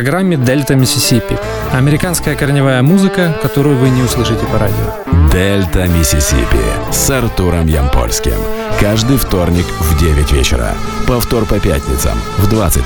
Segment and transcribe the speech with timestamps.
[0.00, 1.36] программе «Дельта Миссисипи».
[1.74, 4.94] Американская корневая музыка, которую вы не услышите по радио.
[5.30, 6.56] «Дельта Миссисипи»
[6.90, 8.32] с Артуром Ямпольским.
[8.80, 10.72] Каждый вторник в 9 вечера.
[11.06, 12.80] Повтор по пятницам в 20.00.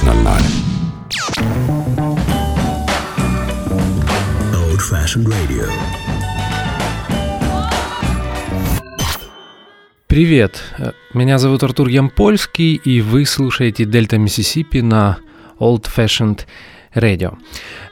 [4.53, 5.71] Old Fashioned Radio.
[10.09, 10.65] Привет,
[11.13, 15.19] меня зовут Артур Ямпольский, и вы слушаете «Дельта Миссисипи» на
[15.61, 16.41] Old Fashioned
[16.95, 17.37] Radio.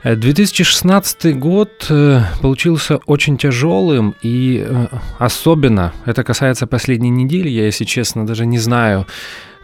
[0.05, 4.87] 2016 год э, получился очень тяжелым, и э,
[5.19, 7.49] особенно это касается последней недели.
[7.49, 9.07] Я, если честно, даже не знаю,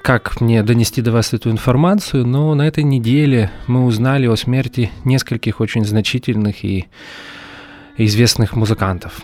[0.02, 4.90] как мне донести до вас эту информацию, но на этой неделе мы узнали о смерти
[5.04, 6.86] нескольких очень значительных и
[7.96, 9.20] известных музыкантов.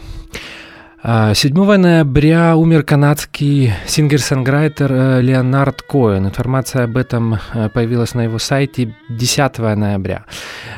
[1.07, 6.29] 7 а, ноября умер канадский singer-songwriter э, Леонард Коэн.
[6.29, 10.25] Информация об этом э, появилась на его сайте 10 ноября.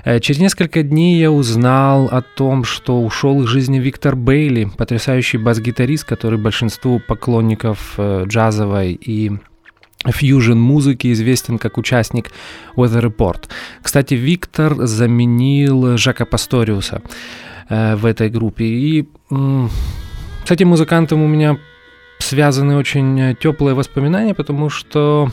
[0.04, 5.38] Э, через несколько дней я узнал о том, что ушел из жизни Виктор Бейли, потрясающий
[5.38, 9.30] бас-гитарист, который большинству поклонников джазовой и
[10.04, 12.32] фьюжн музыки известен как участник
[12.74, 13.44] Weather Report.
[13.80, 17.00] Кстати, Виктор заменил Жака Пасториуса
[17.68, 18.64] в этой группе.
[18.64, 19.08] И
[20.46, 21.58] с этим музыкантом у меня
[22.20, 25.28] связаны очень э, теплые воспоминания, потому что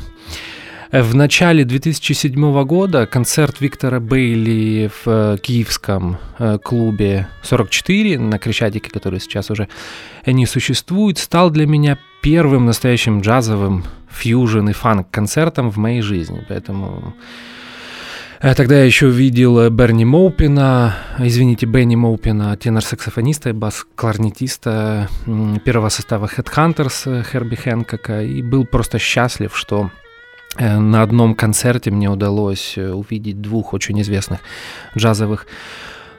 [0.92, 6.18] э, в начале 2007 года концерт Виктора Бейли в э, киевском
[6.64, 9.68] клубе 44 на Крещатике, который сейчас уже
[10.26, 16.44] не существует, стал для меня первым настоящим джазовым фьюжн и фанк-концертом в моей жизни.
[16.50, 17.14] Поэтому
[18.56, 25.08] тогда я еще видел э, Берни Моупина, извините, Бенни Моупина, тенор-саксофониста и бас-кларнетиста
[25.64, 29.92] первого состава Headhunters э, Херби Хэнкока, и был просто счастлив, что
[30.60, 34.42] на одном концерте мне удалось увидеть двух очень известных
[34.96, 35.48] джазовых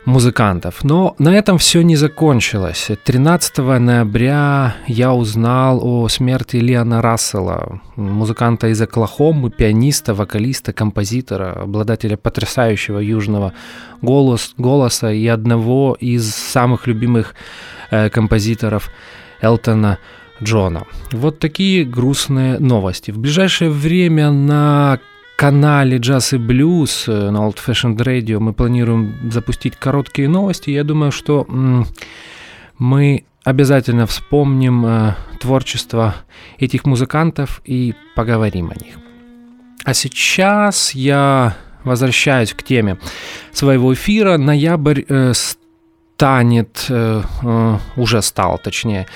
[0.05, 0.85] музыкантов.
[0.85, 2.91] Но на этом все не закончилось.
[3.05, 12.17] 13 ноября я узнал о смерти Лиана Рассела, музыканта из Оклахомы, пианиста, вокалиста, композитора, обладателя
[12.17, 13.53] потрясающего южного
[14.03, 17.35] голос, голоса и одного из самых любимых
[17.91, 18.91] э, композиторов
[19.41, 19.99] Элтона
[20.43, 20.85] Джона.
[21.13, 23.11] Вот такие грустные новости.
[23.11, 24.99] В ближайшее время на
[25.37, 30.71] канале Джаз и Блюз э, на Old Fashioned Radio мы планируем запустить короткие новости.
[30.71, 31.47] Я думаю, что
[32.79, 36.15] мы обязательно вспомним э, творчество
[36.59, 38.97] этих музыкантов и поговорим о них.
[39.85, 42.99] А сейчас я возвращаюсь к теме
[43.53, 44.39] своего эфира.
[44.39, 46.91] Ноябрь э, станет,
[47.97, 49.07] уже стал точнее,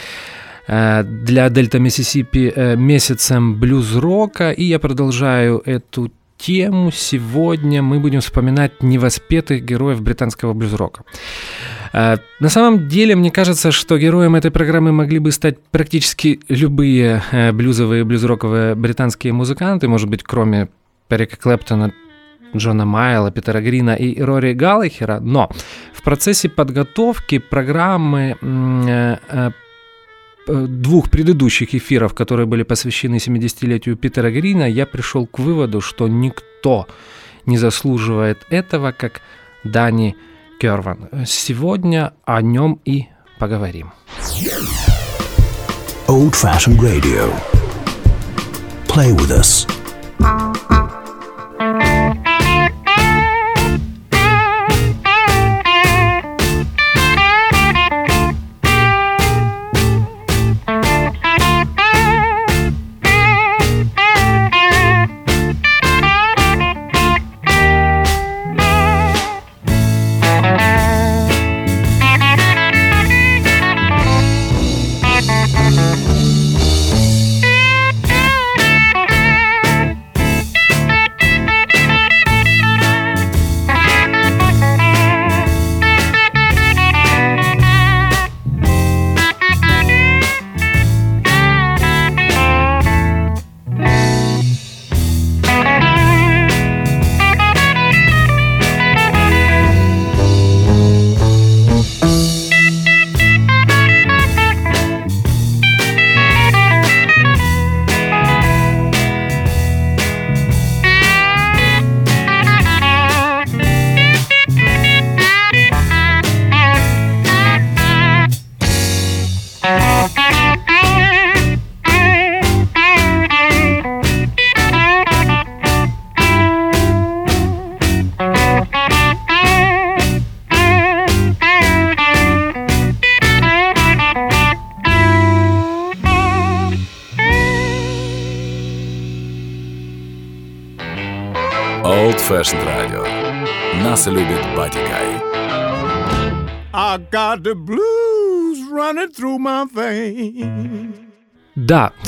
[0.68, 6.90] для Дельта Миссисипи э, месяцем блюз-рока, и я продолжаю эту тему.
[6.92, 11.04] Сегодня мы будем вспоминать невоспетых героев британского блюз-рока.
[11.94, 17.22] Э, на самом деле, мне кажется, что героем этой программы могли бы стать практически любые
[17.52, 20.68] блюзовые, блюз-роковые британские музыканты, может быть, кроме
[21.08, 21.92] Перика Клэптона,
[22.54, 25.50] Джона Майла, Питера Грина и Рори Галлахера, но
[25.94, 28.36] в процессе подготовки программы
[29.30, 29.50] Э,
[30.48, 36.86] двух предыдущих эфиров, которые были посвящены 70-летию Питера Грина, я пришел к выводу, что никто
[37.46, 39.20] не заслуживает этого, как
[39.64, 40.16] Дани
[40.60, 41.08] Керван.
[41.26, 43.06] Сегодня о нем и
[43.38, 43.92] поговорим.
[46.08, 47.30] Old Fashioned Radio.
[48.88, 49.77] Play with us.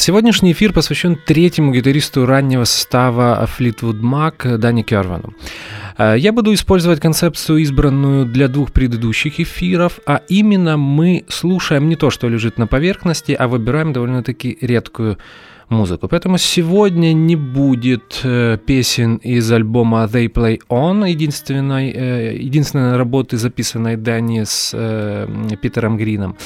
[0.01, 5.35] Сегодняшний эфир посвящен третьему гитаристу раннего состава Fleetwood Mac Дани Кервану.
[5.99, 11.97] Э, я буду использовать концепцию, избранную для двух предыдущих эфиров, а именно мы слушаем не
[11.97, 15.19] то, что лежит на поверхности, а выбираем довольно-таки редкую
[15.69, 16.09] музыку.
[16.09, 23.37] Поэтому сегодня не будет э, песен из альбома They Play On, единственной, э, единственной работы,
[23.37, 25.29] записанной Дани с э,
[25.61, 26.37] Питером Грином.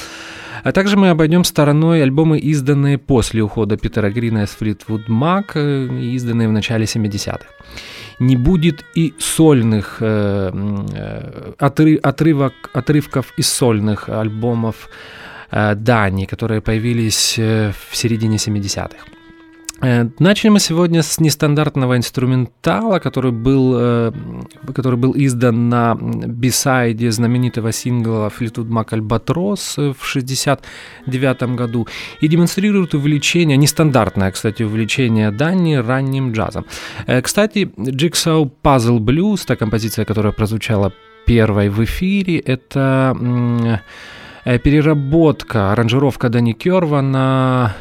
[0.63, 5.87] А также мы обойдем стороной альбомы, изданные после ухода Питера Грина из Fleetwood Mac, э,
[6.15, 7.45] изданные в начале 70-х.
[8.19, 10.51] Не будет и сольных э,
[10.93, 14.89] э, отры, отрывок, отрывков из сольных альбомов
[15.51, 19.14] э, Дани, которые появились э, в середине 70-х.
[19.81, 24.11] Э, начали мы сегодня с нестандартного инструментала, который был, э,
[24.73, 31.87] который был издан на бисайде знаменитого сингла Fleetwood Mac Albatross в 1969 году
[32.21, 36.65] и демонстрирует увлечение, нестандартное, кстати, увлечение Дани ранним джазом.
[37.07, 40.93] Э, кстати, Jigsaw Puzzle Blues, та композиция, которая прозвучала
[41.25, 43.81] первой в эфире, это
[44.63, 47.75] переработка, аранжировка Дани Керва на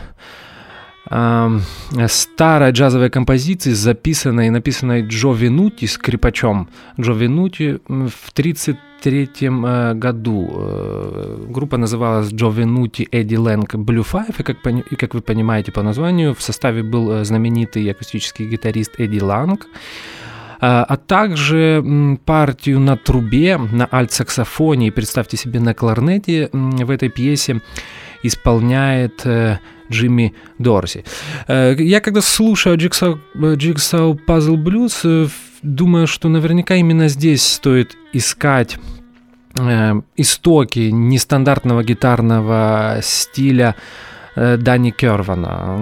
[1.07, 6.69] старой джазовой композиции, записанной и написанной Джо Винути скрипачом.
[6.99, 10.51] Джо Винути в 1933 э, году.
[10.57, 15.73] Э, группа называлась Джо Винути Эдди Лэнг Blue Five, и как, и как вы понимаете
[15.73, 19.67] по названию, в составе был э, знаменитый акустический гитарист Эдди Ланг,
[20.61, 21.85] а также
[22.25, 27.61] партию на трубе, на альт-саксофоне представьте себе, на кларнете в этой пьесе
[28.23, 29.27] исполняет
[29.91, 31.05] Джимми Дорси.
[31.49, 35.29] Э, я когда слушаю Jigsaw, Jigsaw Puzzle Blues, э,
[35.63, 38.79] думаю, что наверняка именно здесь стоит искать
[39.59, 45.79] э, истоки нестандартного гитарного стиля Э, Дани Кервана.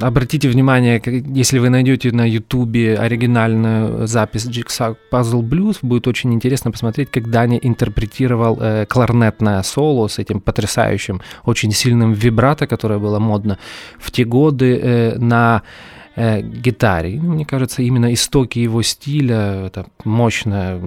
[0.00, 1.02] Обратите внимание,
[1.34, 7.30] если вы найдете на Ютубе оригинальную запись Jigsaw Puzzle Blues, будет очень интересно посмотреть, как
[7.30, 13.58] Дани интерпретировал э, кларнетное соло с этим потрясающим, очень сильным вибрато, которое было модно
[13.98, 15.62] в те годы э, на
[16.16, 17.18] э, гитаре.
[17.22, 20.80] Ну, мне кажется, именно истоки его стиля, это мощная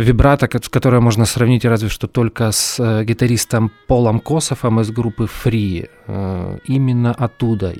[0.00, 5.88] вибрато, которое можно сравнить разве что только с э, гитаристом Полом Кософом из группы Free.
[6.06, 7.74] Э, именно оттуда,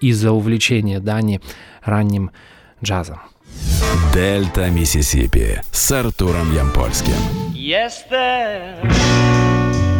[0.00, 1.40] из-за увлечения Дани
[1.82, 2.30] ранним
[2.82, 3.20] джазом.
[4.12, 7.14] Дельта Миссисипи с Артуром Ямпольским.
[7.54, 8.04] Yes,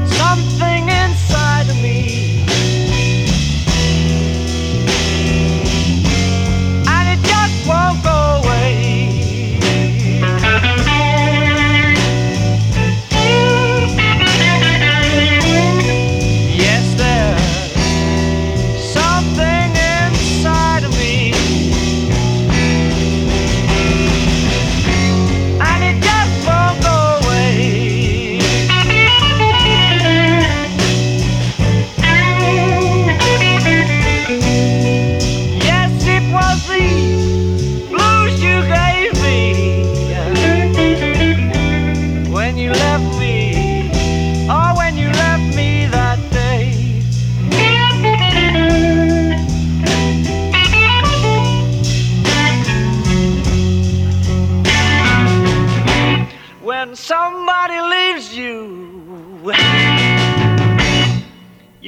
[0.08, 0.65] something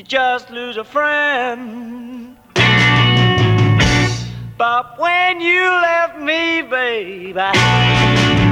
[0.09, 2.35] just lose a friend.
[4.57, 8.48] But when you left me, baby.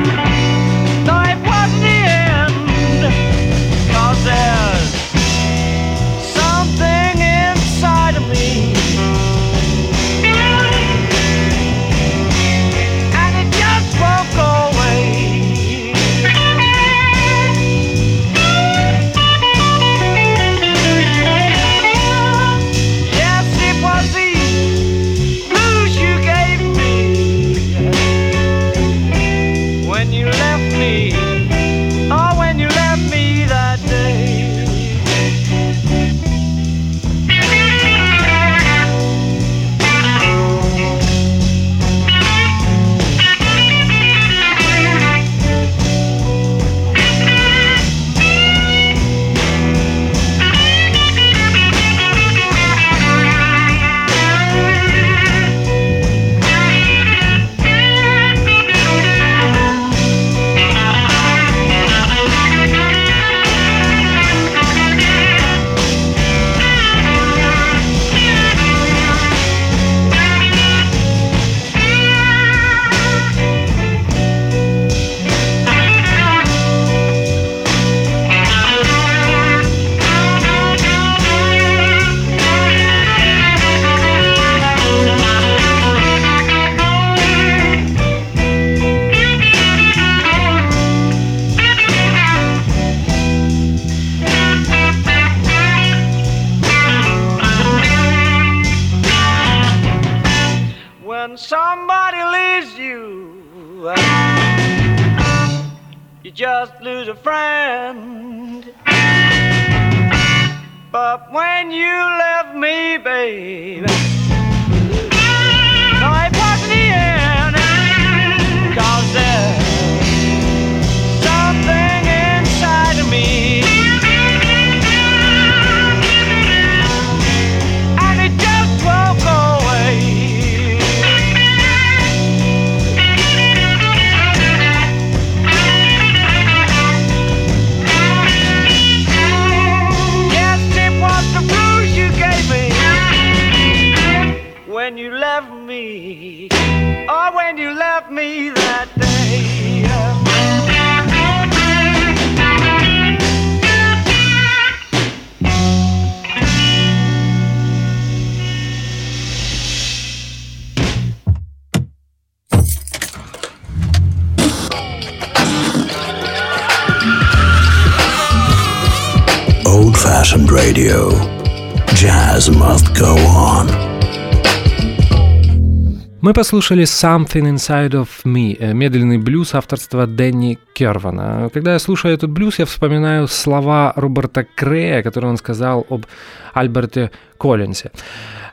[176.26, 181.50] Мы послушали «Something Inside of Me» э,– медленный блюз авторства Дэнни Кервана.
[181.54, 186.04] Когда я слушаю этот блюз, я вспоминаю слова Роберта Крея, которые он сказал об
[186.52, 187.92] Альберте Коллинсе.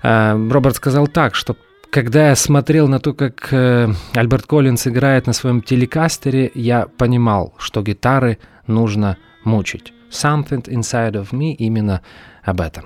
[0.03, 1.58] Э, Роберт сказал так, что
[1.89, 7.56] когда я смотрел на то, как э, Альберт Коллинс играет на своем телекастере, я понимал,
[7.58, 8.38] что гитары
[8.68, 9.94] нужно мучить.
[10.12, 12.01] «Something Inside of Me» именно
[12.44, 12.84] об этом.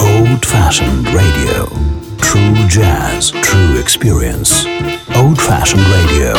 [0.00, 2.11] Old Fashioned Radio.
[2.22, 4.64] True jazz, true experience.
[5.14, 6.32] Old fashioned radio.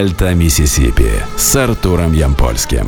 [0.00, 2.86] Дельта Миссисипи с Артуром Ямпольским.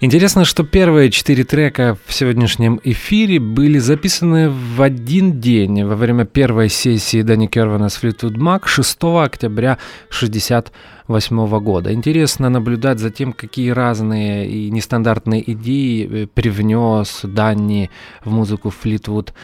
[0.00, 6.26] Интересно, что первые четыре трека в сегодняшнем эфире были записаны в один день во время
[6.26, 9.78] первой сессии Дани Кервана с Флитвуд Мак 6 октября
[10.08, 11.94] 1968 года.
[11.94, 17.88] Интересно наблюдать за тем, какие разные и нестандартные идеи э, привнес Дани
[18.22, 19.36] в музыку Флитвуд Мак.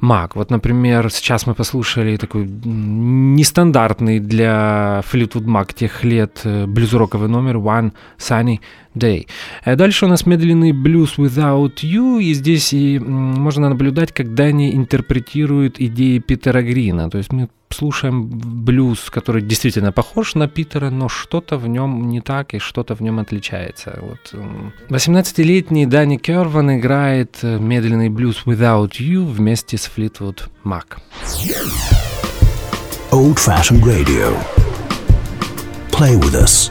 [0.00, 0.32] Mac.
[0.34, 7.56] Вот, например, сейчас мы послушали такой нестандартный для Fleetwood Mac тех лет э, блюз-роковый номер
[7.56, 8.60] One Sunny
[8.96, 9.26] Day.
[9.62, 14.74] А дальше у нас медленный блюз Without You, и здесь и можно наблюдать, как Дани
[14.74, 17.10] интерпретирует идеи Питера Грина.
[17.10, 22.20] То есть мы слушаем блюз, который действительно похож на Питера, но что-то в нем не
[22.20, 23.98] так и что-то в нем отличается.
[24.00, 24.34] Вот.
[24.88, 30.98] 18-летний Дани Керван играет э, медленный блюз Without You вместе с Fleetwood Mac.
[33.10, 34.36] Old Fashioned Radio.
[35.90, 36.70] Play with us.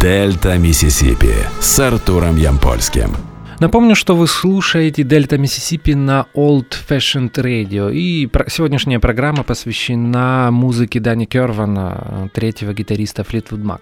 [0.00, 3.29] Дельта Миссисипи с Артуром Ямпольским.
[3.60, 7.92] Напомню, что вы слушаете Дельта Миссисипи на Old Fashioned Radio.
[7.92, 13.80] И сегодняшняя программа посвящена музыке Дани Кервана, третьего гитариста Fleetwood Mac.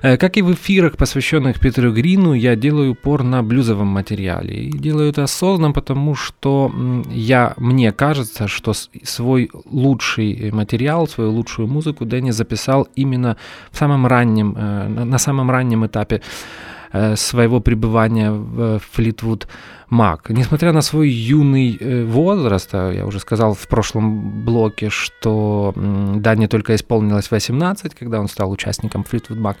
[0.00, 4.62] Э, Как и в эфирах, посвященных Питеру Грину, я делаю упор на блюзовом материале.
[4.62, 6.72] И делаю это осознанно, потому что
[7.10, 13.36] я, мне кажется, что свой лучший материал, свою лучшую музыку Дэнни записал именно
[13.70, 16.67] в самом раннем, э, на самом раннем этапе э,
[17.16, 19.48] своего пребывания в Флитвуд
[19.90, 20.28] Мак.
[20.30, 26.46] Несмотря на свой юный э, возраст, а я уже сказал в прошлом блоке, что Дане
[26.48, 29.56] только исполнилось 18, когда он стал участником Флитвуд Мак,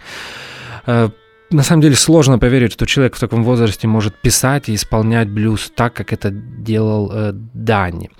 [0.86, 1.08] э,
[1.50, 5.72] на самом деле сложно поверить, что человек в таком возрасте может писать и исполнять блюз
[5.74, 8.10] так, как это делал э, Дани.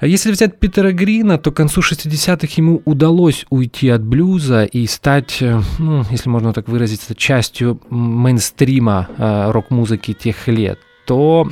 [0.00, 5.38] Если взять Питера Грина, то к концу 60-х ему удалось уйти от блюза и стать,
[5.40, 11.46] э, ну, если можно так выразиться, частью мейнстрима э, рок-музыки тех лет то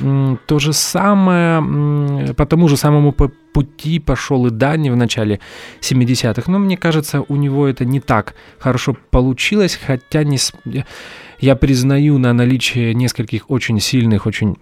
[0.47, 3.11] то же самое, по тому же самому
[3.53, 5.39] пути пошел и Дани в начале
[5.81, 6.51] 70-х.
[6.51, 10.37] Но мне кажется, у него это не так хорошо получилось, хотя не
[11.39, 14.55] я- признаю на наличие нескольких очень сильных, очень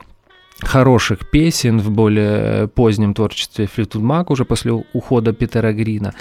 [0.60, 6.14] хороших песен в более позднем творчестве Флитвуд Мак уже после ухода Питера Грина.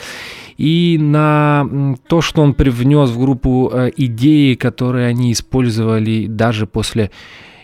[0.57, 1.67] И на
[2.07, 7.11] то, что он привнес в группу э, идеи, которые они использовали даже после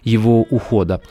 [0.06, 1.02] его ухода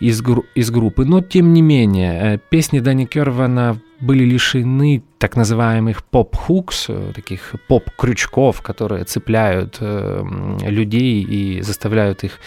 [0.00, 1.04] из, гру- из группы.
[1.04, 7.54] Но тем не менее, э, песни Дани Кервана были лишены так называемых поп-хукс, э, таких
[7.68, 10.24] поп-крючков, которые цепляют э,
[10.62, 12.40] людей и заставляют их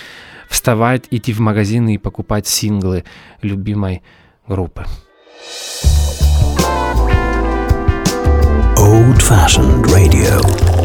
[0.49, 3.03] вставать, идти в магазины и покупать синглы
[3.41, 4.01] любимой
[4.47, 4.85] группы.
[8.77, 10.82] Old fashioned radio.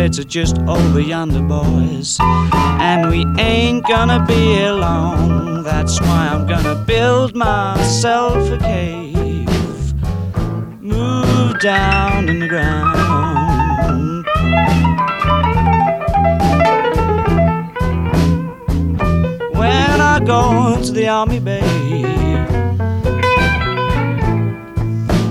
[0.00, 2.16] Reds are just over yonder, boys.
[2.20, 5.62] And we ain't gonna be long.
[5.62, 9.92] That's why I'm gonna build myself a cave.
[10.80, 14.24] Move down in the ground.
[19.52, 22.06] When I go to the army, babe,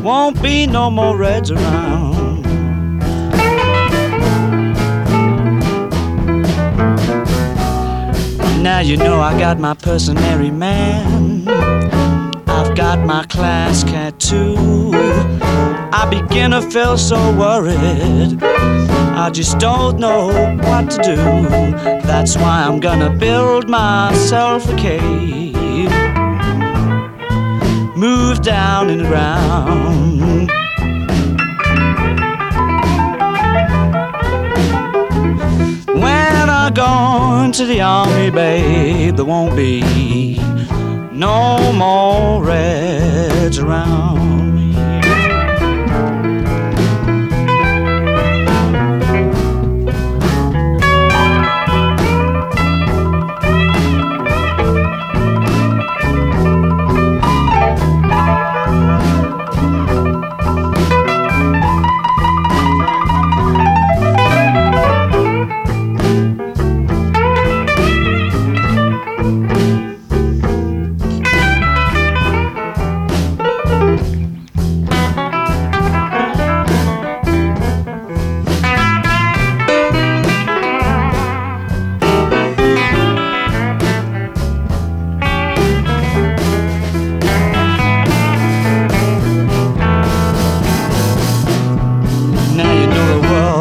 [0.03, 2.28] won't be no more reds around.
[8.61, 11.47] Now you know I got my personary man.
[12.47, 14.91] I've got my class cat too.
[15.93, 18.43] I begin to feel so worried.
[18.43, 21.15] I just don't know what to do.
[22.05, 25.91] That's why I'm gonna build myself a cave.
[27.95, 30.58] Move down in the ground.
[36.69, 40.37] When I go the army, babe, there won't be
[41.11, 44.58] No more reds around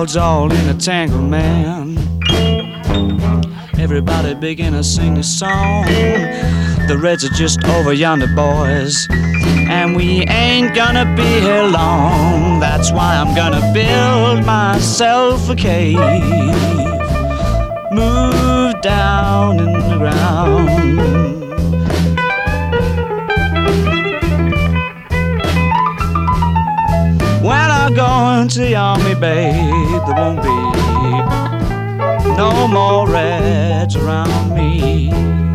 [0.09, 1.99] world's all in a tangle, man.
[3.79, 5.85] Everybody begin to sing a song.
[6.87, 9.07] The Reds are just over yonder, boys.
[9.11, 12.59] And we ain't gonna be here long.
[12.59, 15.99] That's why I'm gonna build myself a cave.
[17.93, 21.48] Move down in the ground.
[28.39, 29.53] country on me, babe.
[30.07, 30.59] There won't be
[32.37, 35.48] no more rats around me.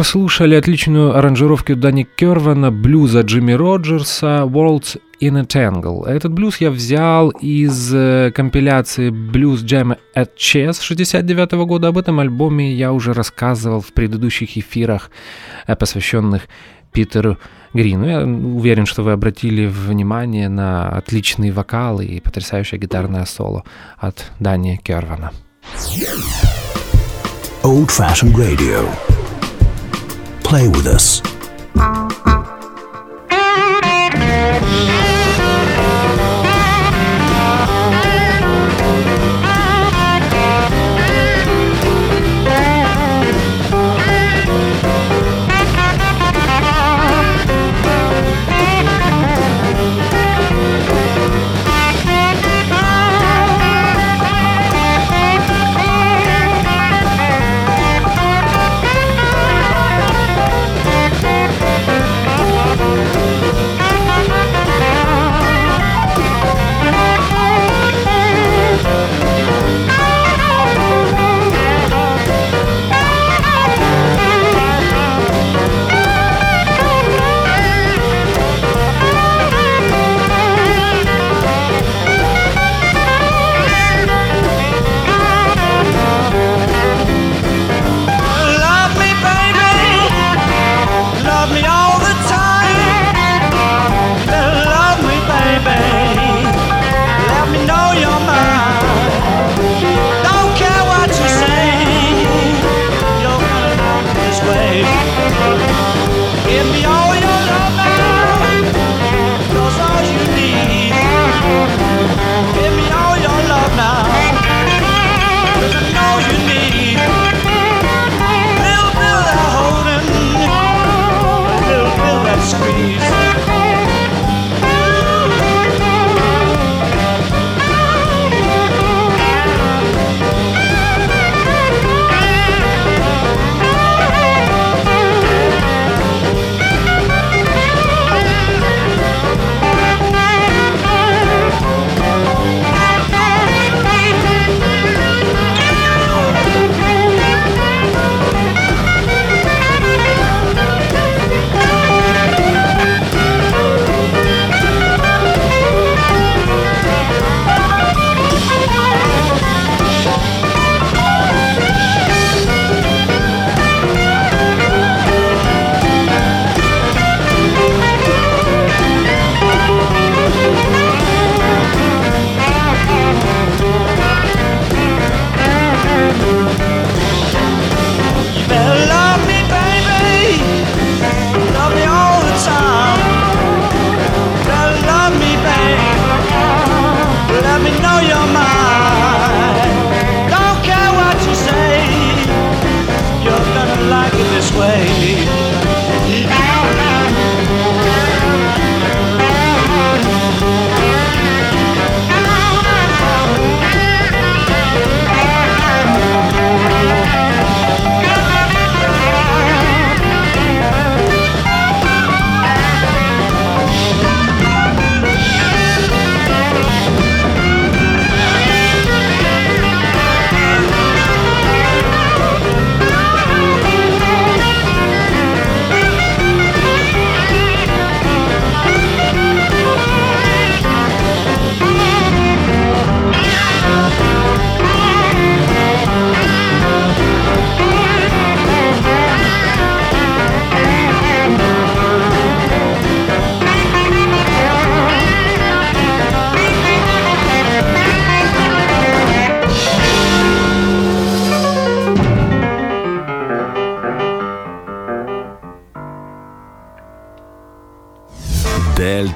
[0.00, 6.06] Прослушали отличную аранжировку Дани Кервана блюза Джимми Роджерса «Worlds in a Tangle».
[6.06, 11.88] Этот блюз я взял из э, компиляции Blues Jam at Chess 69 года.
[11.88, 15.10] Об этом альбоме я уже рассказывал в предыдущих эфирах,
[15.66, 16.48] э, посвященных
[16.92, 17.36] Питеру
[17.74, 18.08] Грину.
[18.08, 23.64] Я уверен, что вы обратили внимание на отличный вокал и потрясающее гитарное соло
[23.98, 25.30] от Дани Кервана.
[27.62, 28.88] Old fashioned radio.
[30.50, 31.20] Play with us.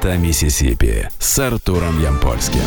[0.05, 2.61] Дельта Миссисипи с Артуром Ямпольским.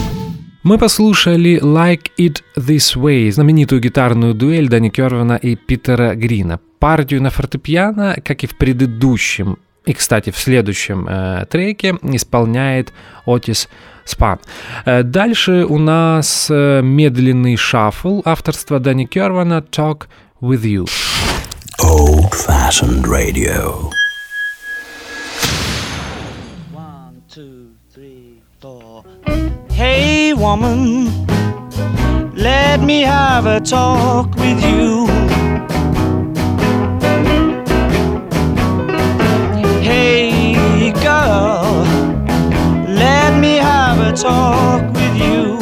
[0.64, 6.60] Мы послушали «Like It This Way», знаменитую гитарную дуэль Дани Кервана и Питера Грина.
[6.80, 12.92] Партию на фортепиано, как и в предыдущем, и, кстати, в следующем э, треке исполняет
[13.28, 13.70] Отис
[14.04, 14.40] Спан.
[14.86, 20.08] Э, дальше у нас э, медленный шаффл авторства Дани Кервана «Talk
[20.42, 20.90] With You».
[21.84, 23.92] Old fashioned radio.
[30.38, 31.26] Woman,
[32.36, 35.08] let me have a talk with you.
[39.82, 41.84] Hey, girl,
[42.88, 45.58] let me have a talk with you.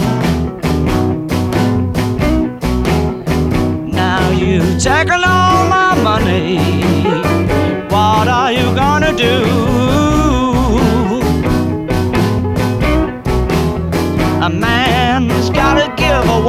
[3.91, 6.64] Now you've taken all my money.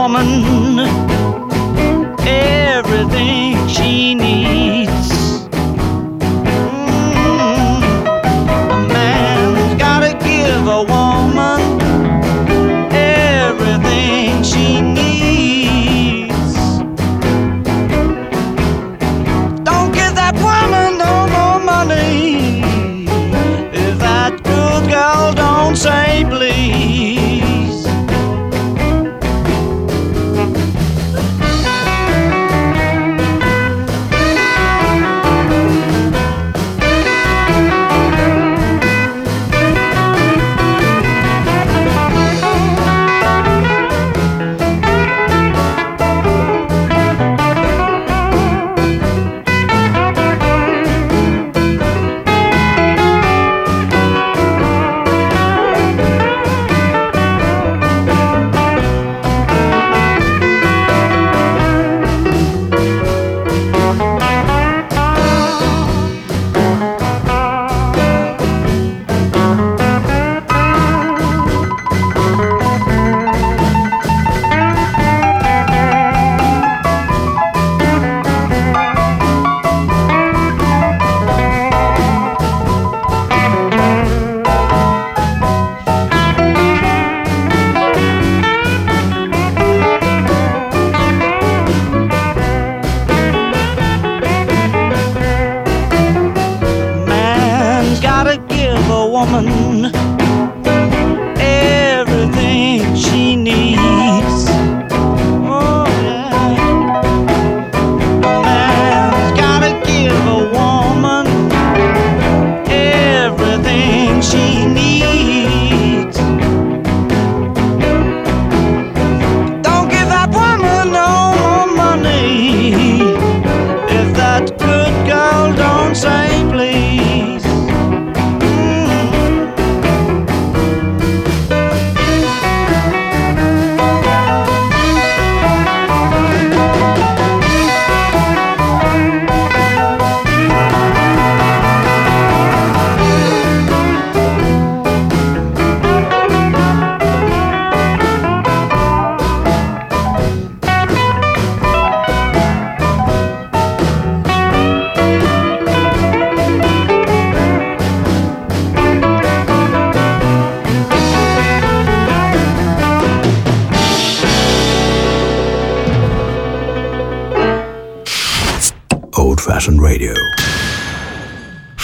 [0.07, 0.87] Woman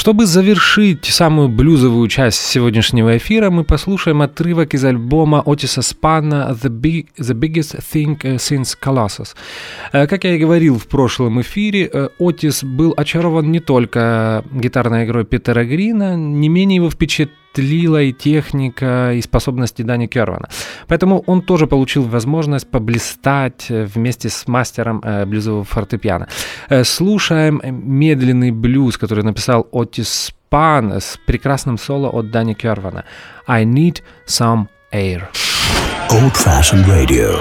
[0.02, 6.70] Чтобы завершить самую блюзовую часть сегодняшнего эфира, мы послушаем отрывок из альбома Отиса Спана «The,
[6.70, 9.36] Big, The Biggest Thing Since Colossus».
[9.92, 15.04] Э, Как я и говорил в прошлом эфире, э, Отис был очарован не только гитарной
[15.04, 16.90] игрой Питера Грина, не менее его
[17.52, 20.48] впечатлила и техника, и способности Дани Кервана.
[20.88, 26.28] Поэтому он тоже получил возможность поблистать э, вместе с мастером э, блюзового фортепиано.
[26.68, 33.04] Э, Слушаем медленный блюз, который написал Отис Спан с прекрасным соло от Дани Кервана.
[33.46, 35.22] I need some air.
[36.10, 37.38] Old fashioned radio.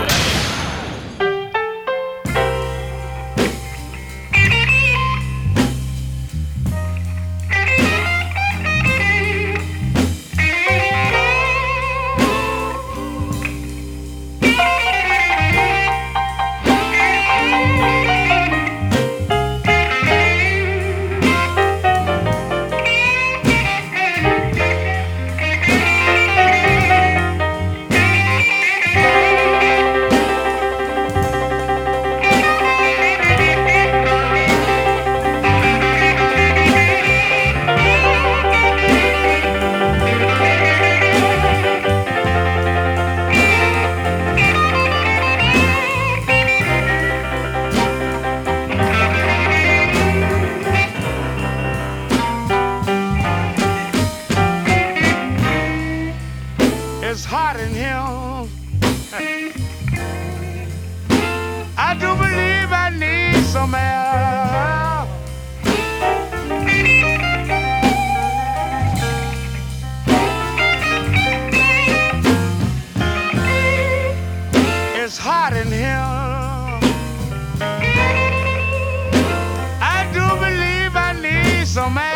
[81.81, 82.10] so mad.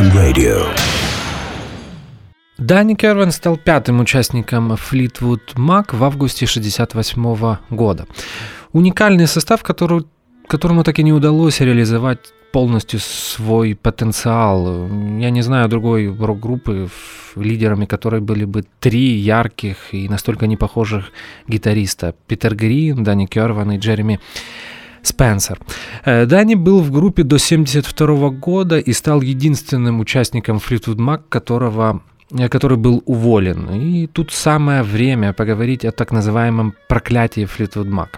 [0.00, 0.66] Fashioned radio.
[2.58, 8.06] Дани Кервин стал пятым участником Fleetwood Mac в августе 1968 года.
[8.72, 10.06] Уникальный состав, который,
[10.46, 14.88] которому так и не удалось реализовать полностью свой потенциал.
[15.18, 16.88] Я не знаю другой рок-группы,
[17.36, 21.12] лидерами которой были бы три ярких и настолько непохожих
[21.48, 22.14] гитариста.
[22.26, 24.18] Питер Грин, Дани Керван и Джереми
[25.02, 25.58] Спенсер.
[26.04, 32.02] Э, Дани был в группе до 1972 года и стал единственным участником Fleetwood Mac, которого
[32.32, 33.70] э, который был уволен.
[33.70, 38.08] И тут самое время поговорить о так называемом проклятии Fleetwood Mac.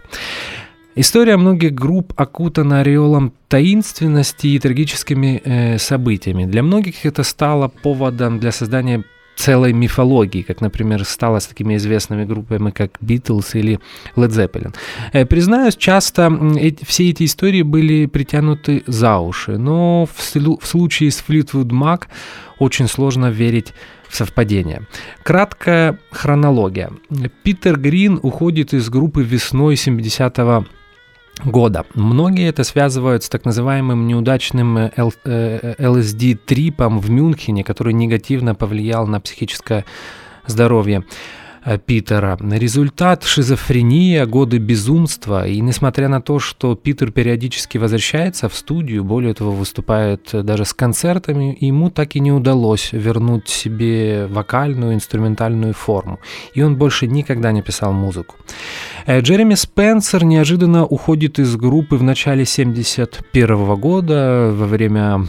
[0.94, 6.44] История многих групп окутана ореолом таинственности и трагическими э, событиями.
[6.44, 9.02] Для многих это стало поводом для создания
[9.36, 13.80] целой мифологии, как, например, стало с такими известными группами, как Beatles или
[14.16, 14.74] Led Zeppelin.
[15.12, 21.10] Э, Признаюсь, часто эти- все эти истории были притянуты за уши, но в, в случае
[21.10, 22.02] с Fleetwood Mac
[22.58, 23.72] очень сложно верить
[24.08, 24.82] в совпадение.
[25.22, 26.90] Краткая хронология.
[27.42, 30.66] Питер Грин уходит из группы весной 70-го
[31.44, 31.84] года.
[31.94, 38.54] Многие это связывают с так называемым неудачным э, Л- э, LSD-трипом в Мюнхене, который негативно
[38.54, 39.84] повлиял на психическое
[40.46, 41.41] здоровье э,
[41.86, 42.38] Питера.
[42.40, 45.46] Результат– шизофрения, годы безумства.
[45.46, 50.74] И несмотря на то, что Питер периодически возвращается в студию, более того, выступает даже с
[50.74, 56.18] концертами, ему так и не удалось вернуть себе вокальную, инструментальную форму.
[56.54, 58.36] И он больше никогда не писал музыку.
[59.06, 65.26] Э, Джереми Спенсер неожиданно уходит из группы в начале 1971 года во время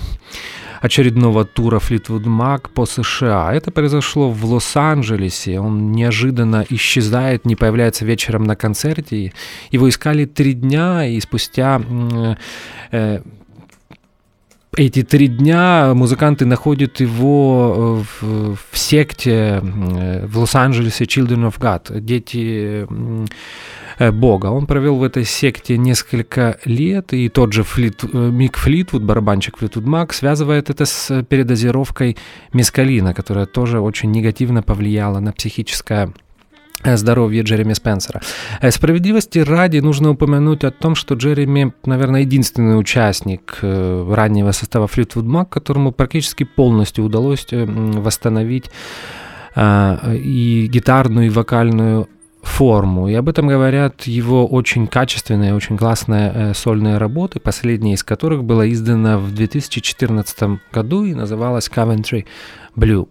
[0.83, 3.53] очередного тура Fleetwood Mac по США.
[3.53, 5.59] Это произошло в Лос-Анджелесе.
[5.59, 9.31] Он неожиданно исчезает, не появляется вечером на концерте.
[9.71, 11.81] Его искали три дня, и спустя
[12.91, 13.21] э,
[14.75, 21.59] эти три дня музыканты находят его э, в, в секте э, в Лос-Анджелесе Children of
[21.59, 23.25] God, дети Э,
[23.99, 24.47] Бога.
[24.47, 29.57] Он провел в этой секте несколько лет, и тот же Флит, э, Мик Флитвуд, барабанщик
[29.57, 32.17] Флитвуд Мак, связывает это с передозировкой
[32.53, 36.11] мескалина, которая тоже очень негативно повлияла на психическое
[36.83, 38.21] э, здоровье Джереми Спенсера.
[38.69, 45.49] Справедливости ради нужно упомянуть о том, что Джереми, наверное, единственный участник раннего состава Fleetwood Mac,
[45.49, 48.71] которому практически полностью удалось восстановить
[49.55, 52.07] и гитарную, и вокальную
[52.53, 53.09] форму.
[53.09, 58.43] И об этом говорят его очень качественные, очень классные э, сольные работы, последняя из которых
[58.43, 62.25] была издана в 2014 году и называлась Coventry
[62.75, 63.07] Blue.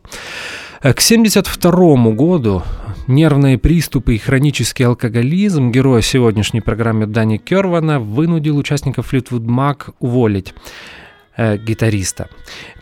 [0.81, 2.63] Э, к 1972 году
[3.09, 10.55] нервные приступы и хронический алкоголизм героя сегодняшней программы Дани Кервана вынудил участников Fleetwood Mac уволить
[11.37, 12.29] э, гитариста.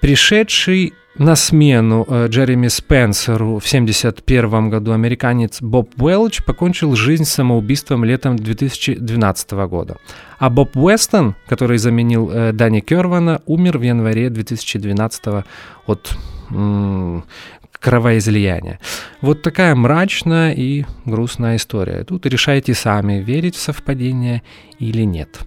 [0.00, 8.04] Пришедший на смену э, Джереми Спенсеру в 1971 году американец Боб Уэлч покончил жизнь самоубийством
[8.04, 9.96] летом 2012 года.
[10.38, 15.44] А Боб Уэстон, который заменил э, Дани Кервана, умер в январе 2012
[15.86, 16.14] от
[16.50, 17.24] м-
[17.72, 18.78] кровоизлияния.
[19.20, 22.04] Вот такая мрачная и грустная история.
[22.04, 24.42] Тут решайте сами, верить в совпадение
[24.78, 25.40] или нет.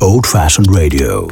[0.00, 1.30] Old Fashioned Radio.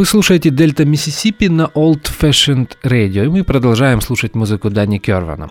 [0.00, 5.50] Вы слушаете Дельта Миссисипи на Old Fashioned Radio, и мы продолжаем слушать музыку Дани Кервана.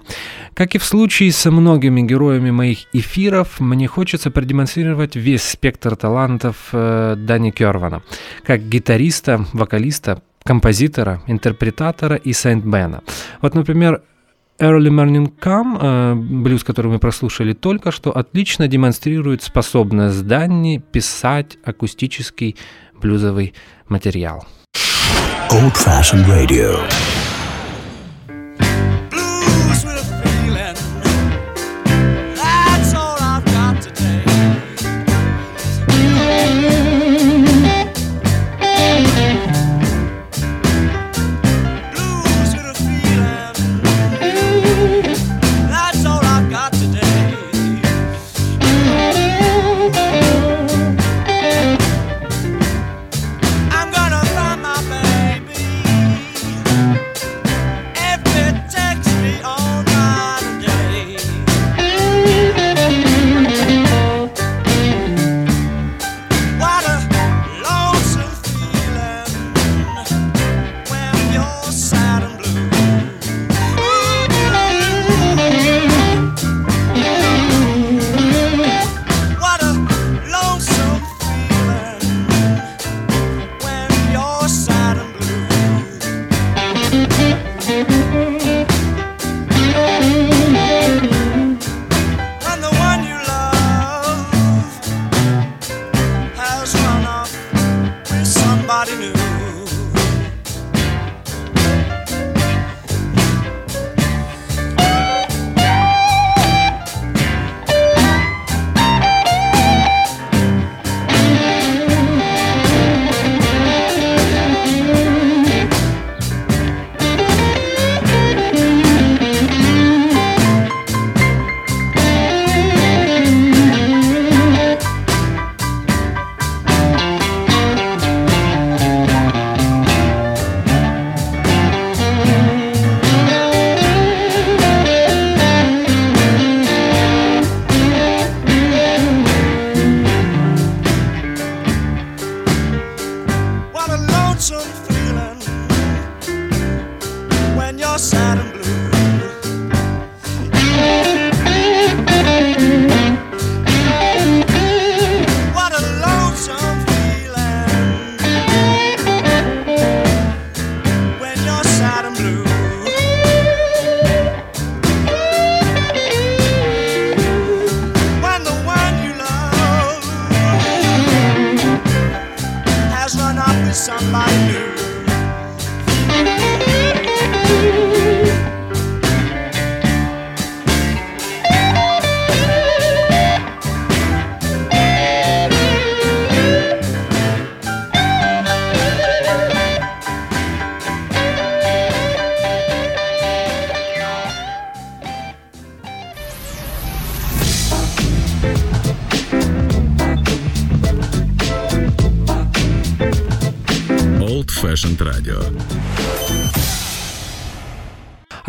[0.55, 6.69] Как и в случае со многими героями моих эфиров, мне хочется продемонстрировать весь спектр талантов
[6.71, 8.01] э, Дани Кервана,
[8.43, 13.03] как гитариста, вокалиста, композитора, интерпретатора и сент-бена.
[13.41, 14.01] Вот, например,
[14.59, 21.57] Early Morning Come, э, блюз, который мы прослушали только что, отлично демонстрирует способность Данни писать
[21.63, 22.57] акустический
[22.99, 23.53] блюзовый
[23.87, 24.45] материал.
[25.51, 26.77] Old fashioned radio.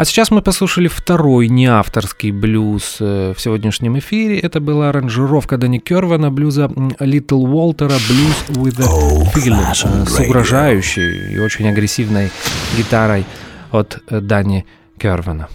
[0.00, 4.38] А сейчас мы послушали второй неавторский блюз э, в сегодняшнем эфире.
[4.38, 6.70] Это была аранжировка Дани Кервана блюза
[7.00, 12.30] Little Walter Blues with a Old Feeling э, с угрожающей и очень агрессивной
[12.78, 13.26] гитарой
[13.72, 14.64] от э, Дани
[14.98, 15.50] Кервана.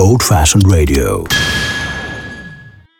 [0.00, 1.28] Old Fashioned Radio.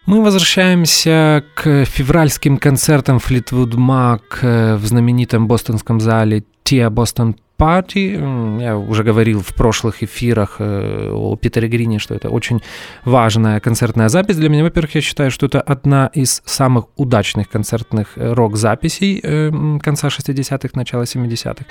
[0.04, 8.62] Мы возвращаемся к февральским концертам Fleetwood Mac э, в знаменитом бостонском зале Tia Boston Party.
[8.62, 12.62] Я уже говорил в прошлых эфирах э, о Питере Грине, что это очень
[13.04, 14.64] важная концертная запись для меня.
[14.64, 20.70] Во-первых, я считаю, что это одна из самых удачных концертных э, рок-записей э, конца 60-х,
[20.74, 21.64] начала 70-х.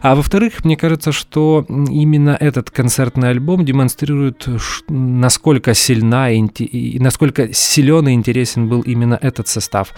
[0.00, 4.46] А во-вторых, мне кажется, что именно этот концертный альбом демонстрирует,
[4.88, 9.92] насколько сильна и насколько силен и интересен был именно этот состав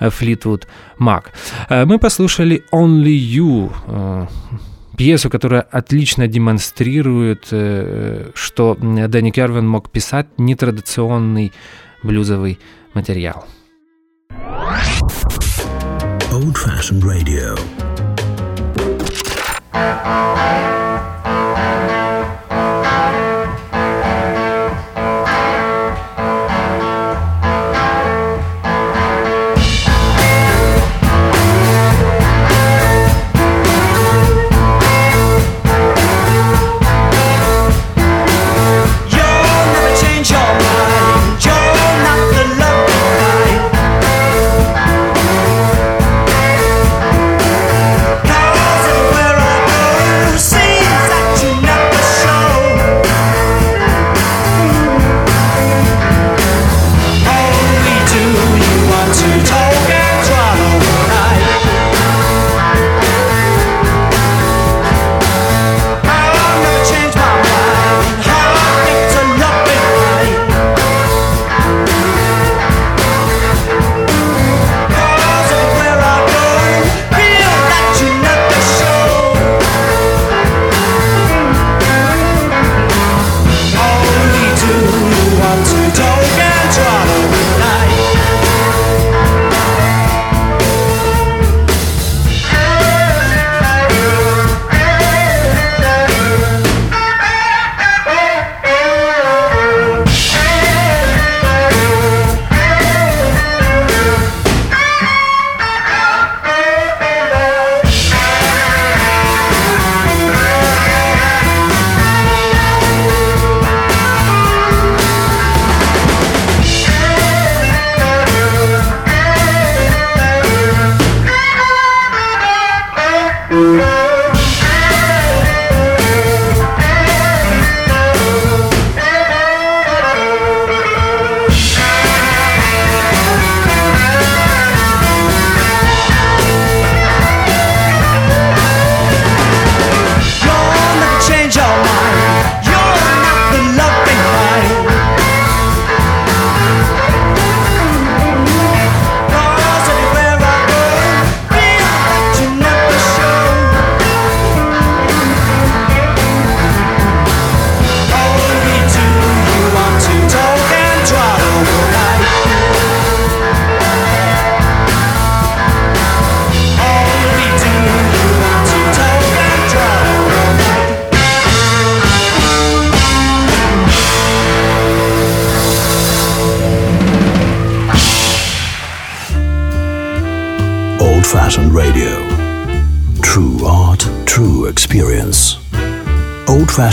[0.00, 0.62] э, Fleetwood
[0.98, 1.24] Mac.
[1.68, 4.26] Э, Мы послушали Only You, э,
[4.96, 11.52] пьесу, которая отлично демонстрирует, э, что Дэнни Кервин мог писать нетрадиционный
[12.02, 12.58] блюзовый
[12.94, 13.44] материал.
[16.32, 17.54] Old Fashioned Radio.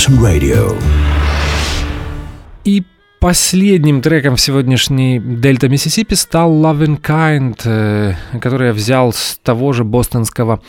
[0.01, 0.81] Fashioned Radio.
[2.63, 2.83] И
[3.19, 9.73] последним треком в сегодняшней Дельта Миссисипи стал Loving Kind, э, который я взял с того
[9.73, 10.61] же бостонского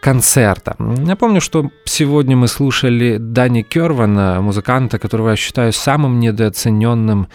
[0.00, 0.76] концерта.
[0.78, 7.28] Напомню, что сегодня мы слушали Дани Кервана, музыканта, которого я считаю самым недооцененным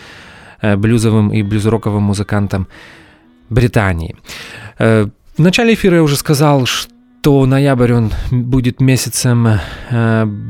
[0.61, 2.67] э, блюзовым и блюзроковым музыкантом
[3.49, 4.15] Британии.
[4.79, 9.59] Э, В начале эфира я уже сказал, что ноябрь он будет месяцем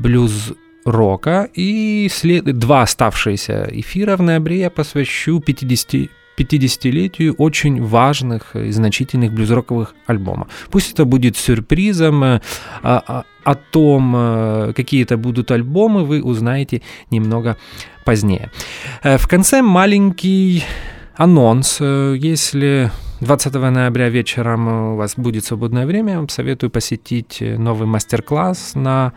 [0.02, 0.54] блюз
[0.86, 2.46] рока, и след...
[2.58, 10.48] два оставшиеся эфира в ноябре я посвящу 50 50-летию очень важных и значительных блюзроковых альбомов.
[10.70, 12.42] Пусть это будет сюрпризом, э,
[12.84, 17.56] а- а- о том, э, какие это будут альбомы, вы узнаете немного
[18.04, 18.52] позднее.
[19.04, 20.64] Э, В конце маленький
[21.16, 21.80] анонс.
[21.80, 29.14] Если 20 ноября вечером у вас будет свободное время, советую посетить новый мастер-класс на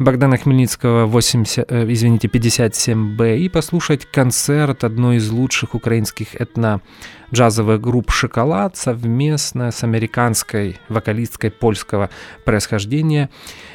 [0.00, 8.10] Богдана Хмельницкого 80, э, извините, 57Б и послушать концерт одной из лучших украинских этно-джазовых групп
[8.10, 12.08] «Шоколад» совместно с американской вокалисткой польского
[12.46, 13.28] происхождения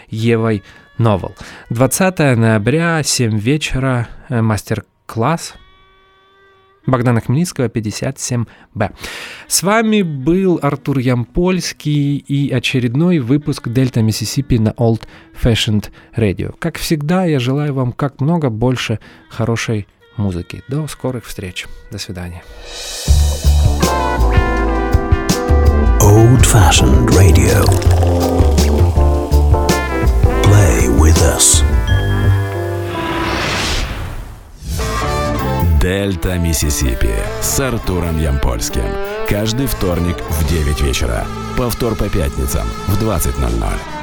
[0.09, 0.63] Евой
[0.97, 1.33] Novel.
[1.69, 5.53] 20 ноября, 7 вечера, э, мастер-класс
[6.85, 8.91] Богдана Хмельницкого, 57Б.
[9.47, 15.03] С вами был Артур Ямпольский и очередной выпуск Дельта Миссисипи на Old
[15.41, 16.55] Fashioned Radio.
[16.59, 20.63] Как всегда, я желаю вам как много больше хорошей музыки.
[20.67, 21.65] До скорых встреч.
[21.91, 22.43] До свидания.
[26.01, 27.63] Old fashioned radio.
[30.43, 31.64] Play with us.
[35.85, 37.13] Дельта Миссисипи
[37.43, 38.85] с Артуром Ямпольским.
[39.29, 41.27] Каждый вторник в 9 вечера.
[41.59, 43.94] Повтор по пятницам в 20.00.